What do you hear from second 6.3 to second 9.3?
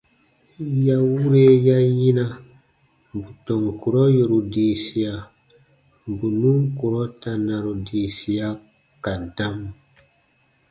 nùn kurɔ tanaru diisia ka